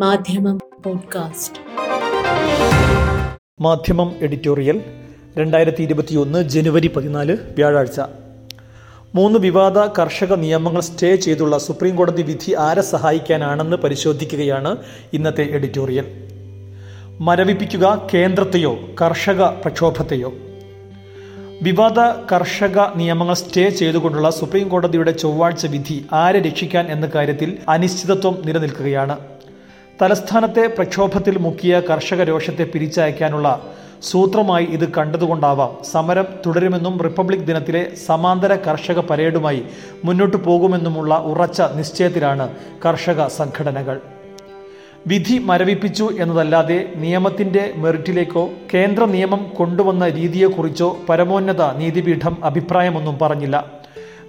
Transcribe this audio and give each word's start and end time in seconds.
മാധ്യമം 0.00 0.58
പോഡ്കാസ്റ്റ്. 0.84 1.58
മാധ്യമം 3.60 4.12
എഡിറ്റോറിയൽ 4.20 4.82
രണ്ടായിരത്തി 5.38 5.82
ഇരുപത്തിയൊന്ന് 5.82 6.42
ജനുവരി 6.42 6.86
പതിനാല് 6.86 7.32
വ്യാഴാഴ്ച. 7.32 8.00
മൂന്ന് 9.14 9.38
വിവാദ 9.38 9.78
കർഷക 9.78 10.34
നിയമങ്ങൾ 10.34 10.80
സ്റ്റേ 10.80 11.16
ചെയ്തുള്ള 11.16 11.58
സുപ്രീം 11.58 11.96
കോടതി 11.96 12.22
വിധി 12.22 12.54
ആരെ 12.58 12.80
സഹായിക്കാനാണെന്ന് 12.80 13.76
പരിശോധിക്കുകയാണ് 13.76 14.76
ഇന്നത്തെ 15.12 15.48
എഡിറ്റോറിയൽ. 15.50 16.04
മരവിപ്പിക്കുക 17.20 18.08
കേന്ദ്രത്തെയോ 18.14 18.78
കർഷക 19.02 19.42
പ്രക്ഷോഭത്തെയോ. 19.42 20.32
വിവാദ 21.62 21.98
കർഷക 22.32 22.96
നിയമങ്ങൾ 22.96 23.34
സ്റ്റേ 23.34 23.68
ചെയ്തുകൊണ്ടുള്ള 23.68 24.30
സുപ്രീം 24.30 24.68
കോടതിയുടെ 24.68 25.10
ചൊവ്വാഴ്ച 25.10 25.66
വിധി 25.66 26.06
ആരെ 26.12 26.40
രക്ഷിക്കാൻ 26.40 26.86
എന്ന 26.90 27.06
കാര്യത്തിൽ 27.06 27.58
അനിശ്ചിതത്വം 27.68 28.42
നിലനിൽക്കുകയാണ്. 28.46 29.35
തലസ്ഥാനത്തെ 30.02 30.66
പ്രക്ഷോഭത്തിൽ 30.66 31.38
മുക്കിയ 31.38 31.80
കർഷക 31.80 32.22
രോഷത്തെ 32.22 32.64
പിരിച്ചയക്കാനുള്ള 32.64 33.62
സൂത്രമായി 34.02 34.64
ഇത് 34.64 34.92
കണ്ടതുകൊണ്ടാവാം 34.92 35.84
സമരം 35.92 36.26
തുടരുമെന്നും 36.46 37.00
റിപ്പബ്ലിക് 37.02 37.46
ദിനത്തിലെ 37.46 37.82
സമാന്തര 38.06 38.54
കർഷക 38.54 39.00
പരേഡുമായി 39.00 39.62
മുന്നോട്ടു 40.04 40.36
പോകുമെന്നുമുള്ള 40.36 41.14
ഉറച്ച 41.14 41.62
നിശ്ചയത്തിലാണ് 41.62 42.54
കർഷക 42.86 43.26
സംഘടനകൾ. 43.26 44.00
വിധി 45.06 45.38
മരവിപ്പിച്ചു 45.38 46.10
എന്നതല്ലാതെ 46.20 46.92
നിയമത്തിന്റെ 46.96 47.72
മെറിറ്റിലേക്കോ 47.76 48.50
കേന്ദ്ര 48.74 49.04
നിയമം 49.04 49.48
കൊണ്ടുവന്ന 49.56 50.08
രീതിയെക്കുറിച്ചോ 50.08 50.96
പരമോന്നത 51.08 51.62
നീതിപീഠം 51.76 52.44
അഭിപ്രായമൊന്നും 52.44 53.18
പറഞ്ഞില്ല. 53.22 53.56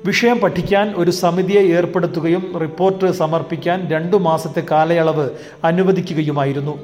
വിഷയം 0.05 0.39
പഠിക്കാൻ 0.39 0.93
ഒരു 0.95 1.11
സമിതിയെ 1.11 1.61
ഏർപ്പെടുത്തുകയും 1.61 2.59
റിപ്പോർട്ട് 2.61 3.11
സമർപ്പിക്കാൻ 3.11 3.89
രണ്ടു 3.89 4.17
മാസത്തെ 4.17 4.63
കാലയളവ് 4.71 5.29
അനുവദിക്കുകയുമായിരുന്നു. 5.63 6.77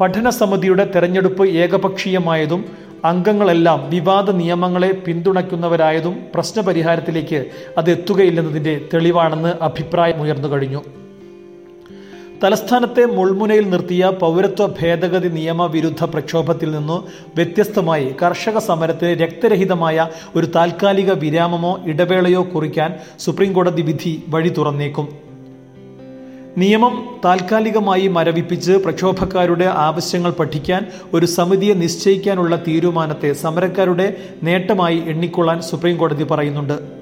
പഠന 0.00 0.30
സമിതിയുടെ 0.30 0.90
തെരഞ്ഞെടുപ്പ് 0.94 1.48
ഏകപക്ഷീയമായതും 1.48 2.64
അംഗങ്ങളെല്ലാം 3.04 3.90
വിവാദ 3.90 4.30
നിയമങ്ങളെ 4.30 4.92
പിന്തുണയ്ക്കുന്നവരായതും 4.92 6.16
പ്രശ്നപരിഹാരത്തിലേക്ക് 6.34 7.44
അത് 7.78 7.90
എത്തുകയില്ലെന്നതിന്റെ 7.90 8.80
തെളിവാണെന്ന് 8.94 9.64
അഭിപ്രായമുയർന്നു 9.64 10.48
കഴിഞ്ഞു. 10.48 10.84
തലസ്ഥാനത്തെ 12.44 13.04
മുൾമുനയിൽ 13.04 13.70
നിർത്തിയ 13.70 14.12
പൗരത്വ 14.20 14.66
ഭേദഗതി 14.66 15.28
നിയമവിരുദ്ധ 15.28 16.04
പ്രക്ഷോഭത്തിൽ 16.04 16.70
നിന്നു 16.70 17.08
വ്യത്യസ്തമായി 17.34 18.14
കർഷക 18.22 18.58
സമരത്തിന് 18.58 19.20
രക്തരഹിതമായ 19.20 20.08
ഒരു 20.36 20.46
താൽക്കാലിക 20.46 21.12
വിരാമമോ 21.12 21.80
ഇടവേളയോ 21.86 22.42
കുറിക്കാൻ 22.42 22.94
സുപ്രീംകോടതി 23.18 23.82
വിധി 23.82 24.22
വഴി 24.28 24.48
തുറന്നേക്കും. 24.48 25.08
നിയമം 26.56 27.20
താൽക്കാലികമായി 27.24 28.06
മരവിപ്പിച്ച് 28.08 28.72
പ്രക്ഷോഭക്കാരുടെ 28.72 29.64
ആവശ്യങ്ങൾ 29.64 30.30
പഠിക്കാൻ 30.30 30.86
ഒരു 31.14 31.26
സമിതിയെ 31.26 31.74
നിശ്ചയിക്കാനുള്ള 31.74 32.62
തീരുമാനത്തെ 32.68 33.32
സമരക്കാരുടെ 33.32 34.16
നേട്ടമായി 34.42 35.02
എണ്ണിക്കൊള്ളാൻ 35.06 35.62
സുപ്രീംകോടതി 35.62 36.24
പറയുന്നുണ്ട്. 36.24 36.97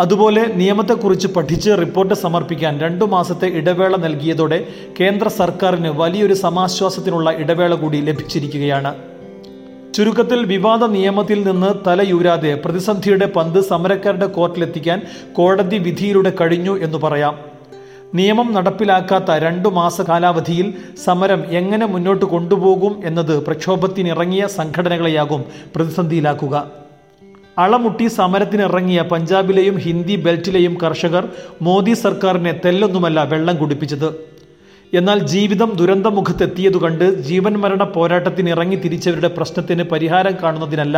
അതുപോലെ 0.00 0.46
നിയമത്തെക്കുറിച്ച് 0.46 1.26
പഠിച്ച് 1.26 1.70
റിപ്പോർട്ട് 1.70 2.14
സമർപ്പിക്കാൻ 2.14 2.80
രണ്ടു 2.80 3.04
മാസത്തെ 3.04 3.48
ഇടവേള 3.48 3.96
നൽകിയതോടെ 3.96 4.66
കേന്ദ്ര 5.00 5.28
സർക്കാരിന് 5.28 5.88
വലിയൊരു 5.88 6.34
സമാശ്വാസത്തിനുള്ള 6.34 7.30
ഇടവേള 7.30 7.74
കൂടി 7.74 8.00
ലഭിച്ചിരിക്കുകയാണ്. 8.00 8.94
ചുരുക്കത്തിൽ 9.94 10.44
വിവാദ 10.44 10.84
നിയമത്തിൽ 10.84 11.46
നിന്ന് 11.46 11.74
തലയൂരാതെ 11.86 12.54
പ്രതിസന്ധിയുടെ 12.64 13.26
പന്ത് 13.26 13.60
സമരക്കാരുടെ 13.60 14.26
കോർട്ടിലെത്തിക്കാൻ 14.26 15.02
കോടതി 15.32 15.78
വിധിയിലൂടെ 15.78 16.32
കഴിഞ്ഞു 16.40 16.78
എന്ന് 16.78 16.98
പറയാം. 16.98 17.38
നിയമം 18.14 18.52
നടപ്പിലാക്കാത്ത 18.52 19.30
രണ്ടു 19.30 19.68
മാസ 19.68 20.00
കാലാവധിയിൽ 20.00 20.74
സമരം 21.04 21.44
എങ്ങനെ 21.50 21.86
മുന്നോട്ട് 21.86 22.24
കൊണ്ടുപോകും 22.24 23.00
എന്നത് 23.04 23.46
പ്രക്ഷോഭത്തിനിറങ്ങിയ 23.46 24.46
സംഘടനകളെയാകും 24.46 25.44
പ്രതിസന്ധിയിലാക്കുക. 25.76 26.81
അളമുട്ടി 27.58 28.06
സമരത്തിനിറങ്ങിയ 28.08 29.00
പഞ്ചാബിലെയും 29.02 29.76
ഹിന്ദി 29.76 30.16
ബെൽറ്റിലെയും 30.16 30.74
കർഷകർ 30.82 31.24
മോദി 31.62 31.92
സർക്കാരിനെ 31.92 32.52
തെല്ലൊന്നുമല്ല 32.64 33.24
വെള്ളം 33.32 33.56
കുടിപ്പിച്ചത്. 33.56 34.06
എന്നാൽ 34.92 35.18
ജീവിതം 35.32 35.70
ദുരന്തമുഖത്തെത്തിയതു 35.76 36.78
കണ്ട് 36.78 37.04
ജീവൻ 37.28 37.54
മരണ 37.60 37.82
പോരാട്ടത്തിനിറങ്ങി 37.82 38.76
തിരിച്ചവരുടെ 38.76 39.28
പ്രശ്നത്തിന് 39.36 39.84
പരിഹാരം 39.92 40.34
കാണുന്നതിനല്ല 40.42 40.96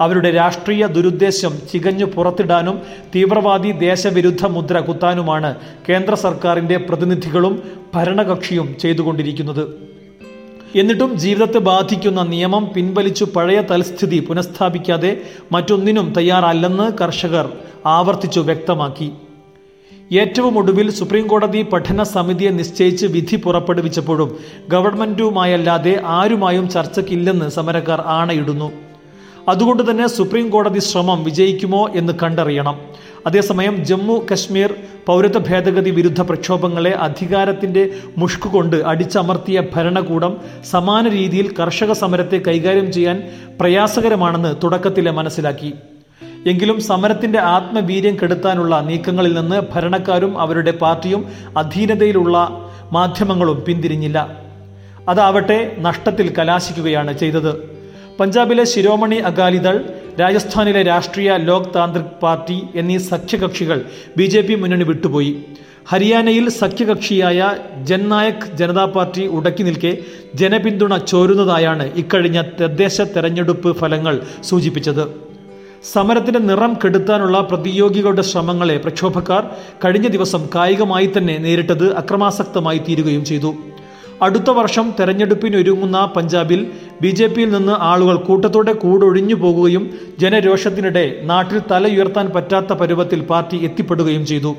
അവരുടെ 0.00 0.30
രാഷ്ട്രീയ 0.30 0.86
ദുരുദ്ദേശം 0.86 1.52
ചികഞ്ഞു 1.72 2.04
പുറത്തിടാനും 2.04 2.78
തീവ്രവാദി 3.14 3.72
ദേശവിരുദ്ധ 3.86 4.46
മുദ്ര 4.46 4.80
കുത്താനുമാണ് 4.80 5.54
കേന്ദ്ര 5.88 6.14
സർക്കാരിന്റെ 6.14 6.76
പ്രതിനിധികളും 6.76 7.62
ഭരണകക്ഷിയും 7.94 8.76
ചെയ്തുകൊണ്ടിരിക്കുന്നത്. 8.78 9.95
എന്നിട്ടും 10.74 11.14
ജീവിതത്തെ 11.14 11.58
ബാധിക്കുന്ന 11.58 12.22
നിയമം 12.22 12.70
പിൻവലിച്ചു 12.74 13.24
പഴയ 13.24 13.60
തൽസ്ഥിതി 13.60 14.20
പുനഃസ്ഥാപിക്കാതെ 14.20 15.20
മറ്റൊന്നിനും 15.52 16.12
തയ്യാറല്ലെന്ന് 16.16 16.98
കർഷകർ 16.98 17.52
ആവർത്തിച്ചു 17.86 18.40
വ്യക്തമാക്കി. 18.40 19.12
ഏറ്റവും 20.12 20.58
ഒടുവിൽ 20.58 20.90
സുപ്രീം 20.90 21.26
കോടതി 21.26 21.62
പഠന 21.62 22.02
സമിതിയെ 22.02 22.50
നിശ്ചയിച്ച് 22.50 23.06
വിധി 23.06 23.36
പുറപ്പെടുവിച്ചപ്പോഴും 23.36 24.38
ഗവൺമെന്റുമായല്ലാതെ 24.68 26.00
ആരുമായും 26.06 26.68
ചർച്ചയ്ക്കില്ലെന്ന് 26.68 27.48
സമരക്കാർ 27.48 28.02
ആണയിടുന്നു. 28.06 28.72
അതുകൊണ്ട് 29.48 29.90
തന്നെ 29.90 30.08
സുപ്രീം 30.08 30.50
കോടതി 30.50 30.78
ശ്രമം 30.78 31.24
വിജയിക്കുമോ 31.24 31.88
എന്ന് 31.94 32.12
കണ്ടറിയണം. 32.22 32.78
അതേസമയം 33.26 33.84
ജമ്മു 33.84 34.26
കശ്മീർ 34.32 34.74
പൗരത്വ 35.06 35.38
ഭേദഗതി 35.38 35.90
വിരുദ്ധ 35.90 36.20
പ്രക്ഷോഭങ്ങളെ 36.20 36.90
അധികാരത്തിന്റെ 36.90 37.90
മുഷ്കുകൊണ്ട് 38.18 38.76
അടിച്ചമർത്തിയ 38.76 39.62
ഭരണകൂടം 39.74 40.36
സമാന 40.70 41.08
രീതിയിൽ 41.08 41.54
കർഷക 41.60 41.92
സമരത്തെ 41.92 42.42
കൈകാര്യം 42.48 42.92
ചെയ്യാൻ 42.92 43.22
പ്രയാസകരമാണെന്ന് 43.60 44.54
തുടക്കത്തിലെ 44.64 45.10
മനസ്സിലാക്കി. 45.10 45.74
എങ്കിലും 46.46 46.80
സമരത്തിന്റെ 46.80 47.38
ആത്മവീര്യം 47.38 48.16
കെടുത്താനുള്ള 48.22 48.80
നീക്കങ്ങളിൽ 48.80 49.34
നിന്ന് 49.34 49.62
ഭരണക്കാരും 49.74 50.40
അവരുടെ 50.40 50.70
പാർട്ടിയും 50.70 51.26
അധീനതയിലുള്ള 51.56 52.36
മാധ്യമങ്ങളും 52.92 53.64
പിന്തിരിഞ്ഞില്ല. 53.68 54.36
അതാവട്ടെ 55.08 55.76
നഷ്ടത്തിൽ 55.78 56.34
കലാശിക്കുകയാണ് 56.38 57.18
ചെയ്തത്. 57.18 57.52
പഞ്ചാബിലെ 58.20 58.64
ശിരോമണി 58.64 59.16
അകാലിദൾ 59.16 59.84
രാജസ്ഥാനിലെ 60.20 60.82
രാഷ്ട്രീയ 60.82 61.36
ലോക് 61.36 61.74
താന്ത്രിക് 61.74 62.14
പാർട്ടി 62.22 62.62
എന്നീ 62.74 62.98
സഖ്യകക്ഷികൾ 62.98 63.84
ബി 64.16 64.24
ജെ 64.24 64.40
പി 64.40 64.54
മുന്നണി 64.54 64.84
വിട്ടുപോയി. 64.84 65.32
ഹരിയാനയിൽ 65.90 66.48
സഖ്യകക്ഷിയായ 66.60 67.48
ജൻനായക് 67.88 68.46
ജനതാ 68.56 68.84
പാർട്ടി 68.84 69.26
ഉടക്കി 69.26 69.62
നിൽക്കെ 69.62 69.92
ജനപിന്തുണ 70.34 70.96
ചോരുന്നതായാണ് 70.96 71.84
ഇക്കഴിഞ്ഞ 71.96 72.42
തദ്ദേശ 72.60 73.00
തെരഞ്ഞെടുപ്പ് 73.00 73.76
ഫലങ്ങൾ 73.76 74.20
സൂചിപ്പിച്ചത്. 74.44 75.04
സമരത്തിന്റെ 75.92 76.40
നിറം 76.40 76.72
കെടുത്താനുള്ള 76.72 77.40
പ്രതിയോഗികളുടെ 77.40 78.22
ശ്രമങ്ങളെ 78.22 78.76
പ്രക്ഷോഭക്കാർ 78.76 79.42
കഴിഞ്ഞ 79.84 80.06
ദിവസം 80.08 80.48
കായികമായി 80.54 81.12
തന്നെ 81.16 81.38
നേരിട്ടത് 81.38 81.86
അക്രമാസക്തമായി 81.94 82.78
തീരുകയും 82.78 83.24
ചെയ്തു. 83.24 83.54
അടുത്ത 84.22 84.50
വർഷം 84.50 84.94
തെരഞ്ഞെടുപ്പിനൊരുങ്ങുന്ന 85.00 86.12
പഞ്ചാബിൽ 86.16 86.66
ബി 87.02 87.08
ജെ 87.08 87.26
പിയിൽ 87.26 87.50
നിന്ന് 87.50 87.72
ആളുകൾ 87.72 88.16
കൂട്ടത്തോടെ 88.16 88.72
കൂടൊഴിഞ്ഞു 88.72 89.34
പോകുകയും 89.34 89.90
ജനരോഷത്തിനിടെ 90.18 91.20
നാട്ടിൽ 91.22 91.62
തലയുയർത്താൻ 91.70 92.28
പറ്റാത്ത 92.28 92.72
പരുവത്തിൽ 92.72 93.20
പാർട്ടി 93.20 93.56
എത്തിപ്പെടുകയും 93.56 94.26
ചെയ്തു. 94.26 94.54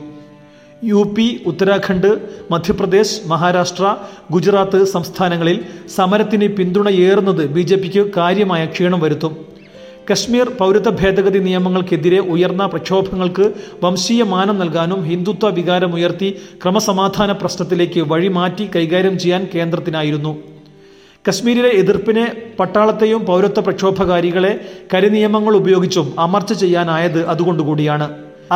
യു 0.84 1.14
പി 1.18 1.44
ഉത്തരാഖണ്ഡ് 1.46 2.12
മധ്യപ്രദേശ് 2.52 3.22
മഹാരാഷ്ട്ര 3.28 3.96
ഗുജറാത്ത് 4.32 4.84
സംസ്ഥാനങ്ങളിൽ 4.84 5.60
സമരത്തിന് 5.96 6.48
പിന്തുണയേറുന്നത് 6.48 7.48
ബി 7.48 7.62
ജെ 7.62 7.76
പിക്ക് 7.76 8.12
കാര്യമായ 8.18 8.66
ക്ഷീണം 8.66 9.00
വരുത്തും. 9.00 9.57
കശ്മീർ 10.10 10.48
പൗരത്വ 10.60 10.90
ഭേദഗതി 11.00 11.40
നിയമങ്ങൾക്കെതിരെ 11.46 12.20
ഉയർന്ന 12.34 12.66
പ്രക്ഷോഭങ്ങൾക്ക് 12.66 13.46
വംശീയ 13.84 14.24
മാനം 14.34 14.60
നൽകാനും 14.60 15.00
ഹിന്ദുത്വ 15.10 15.50
വികാരമുയർത്തി 15.58 16.30
ക്രമസമാധാന 16.64 17.32
പ്രശ്നത്തിലേക്ക് 17.32 18.02
വഴിമാറ്റി 18.12 18.66
കൈകാര്യം 18.76 19.16
ചെയ്യാൻ 19.24 19.48
കേന്ദ്രത്തിനായിരുന്നു. 19.54 20.32
കശ്മീരിലെ 21.26 21.72
എതിർപ്പിനെ 21.82 22.26
പട്ടാളത്തെയും 22.60 23.26
പൗരത്വ 23.30 23.62
പ്രക്ഷോഭകാരികളെ 23.62 24.54
കരിനിയമങ്ങൾ 24.94 25.56
ഉപയോഗിച്ചും 25.62 26.08
അമർച്ച 26.26 26.54
ചെയ്യാനായത് 26.54 27.22
അതുകൊണ്ടുകൂടിയാണ്. 27.34 28.08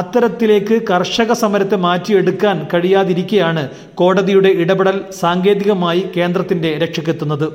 അത്തരത്തിലേക്ക് 0.01 0.75
കർഷക 0.91 1.31
സമരത്തെ 1.33 1.79
മാറ്റിയെടുക്കാൻ 1.87 2.57
കഴിയാതിരിക്കെയാണ് 2.73 3.63
കോടതിയുടെ 4.01 4.51
ഇടപെടൽ 4.63 4.99
സാങ്കേതികമായി 5.21 6.03
കേന്ദ്രത്തിന്റെ 6.15 6.71
രക്ഷക്കെത്തുന്നത് 6.83 7.47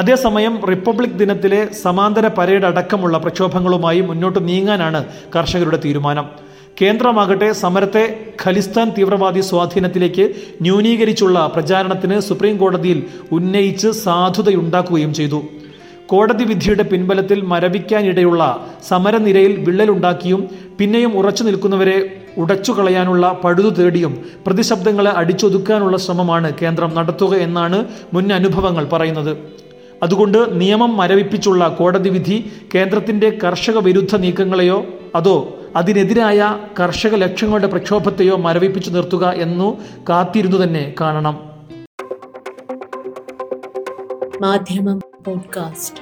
അതേസമയം 0.00 0.54
റിപ്പബ്ലിക് 0.70 1.18
ദിനത്തിലെ 1.20 1.58
സമാന്തര 1.82 2.26
പരേഡ് 2.36 2.66
അടക്കമുള്ള 2.68 3.18
പ്രക്ഷോഭങ്ങളുമായി 3.18 4.00
മുന്നോട്ട് 4.00 4.40
നീങ്ങാനാണ് 4.48 5.00
കർഷകരുടെ 5.34 5.78
തീരുമാനം. 5.84 6.26
കേന്ദ്രമാകട്ടെ 6.80 7.48
സമരത്തെ 7.52 8.04
ഖലിസ്ഥാൻ 8.42 8.88
തീവ്രവാദി 8.98 9.40
സ്വാധീനത്തിലേക്ക് 9.40 10.24
ന്യൂനീകരിച്ചുള്ള 10.62 11.38
പ്രചാരണത്തിന് 11.54 12.20
സുപ്രീം 12.20 12.56
കോടതിയിൽ 12.56 13.00
ഉന്നയിച്ച് 13.32 13.88
സാധുതയുണ്ടാക്കുകയും 14.04 15.12
ചെയ്തു. 15.14 15.40
കോടതി 16.06 16.44
വിധിയുടെ 16.44 16.82
പിൻബലത്തിൽ 16.82 17.38
മരവിക്കാനിടയുള്ള 17.50 18.42
സമരനിരയിൽ 18.88 19.52
വിള്ളലുണ്ടാക്കിയും 19.66 20.42
പിന്നെയും 20.78 21.12
ഉറച്ചു 21.18 21.42
നിൽക്കുന്നവരെ 21.42 21.98
ഉടച്ചു 22.38 22.72
കളയാനുള്ള 22.72 23.40
പഴുതു 23.44 23.68
തേടിയും 23.68 24.12
പ്രതിശബ്ദങ്ങളെ 24.46 25.12
അടിച്ചൊതുക്കാനുള്ള 25.20 25.96
ശ്രമമാണ് 25.96 26.50
കേന്ദ്രം 26.62 26.94
നടത്തുക 26.94 27.34
എന്നാണ് 27.46 27.80
മുൻ 28.14 28.32
അനുഭവങ്ങൾ 28.32 28.84
പറയുന്നത്. 28.92 29.32
അതുകൊണ്ട് 30.02 30.60
നിയമം 30.60 30.96
മരവിപ്പിച്ചുള്ള 30.96 31.68
കോടതി 31.68 32.08
വിധി 32.08 32.52
കേന്ദ്രത്തിന്റെ 32.74 33.38
കർഷക 33.44 33.78
വിരുദ്ധ 33.78 34.16
നീക്കങ്ങളെയോ 34.16 34.84
അതോ 35.14 35.54
അതിനെതിരായ 35.76 36.58
കർഷക 36.80 37.14
ലക്ഷ്യങ്ങളുടെ 37.14 37.66
പ്രക്ഷോഭത്തെയോ 37.66 38.36
മരവിപ്പിച്ചു 38.36 38.90
നിർത്തുക 38.90 39.28
എന്നു 39.28 39.80
കാത്തിരുന്നു 40.08 40.64
തന്നെ 40.64 40.94
കാണണം. 41.00 41.40
മാധ്യമം 44.40 45.00
പോഡ്കാസ്റ്റ്. 45.26 46.00